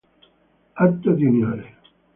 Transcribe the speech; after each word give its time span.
Atto 0.75 1.13
di 1.13 1.25
Unione 1.25 1.77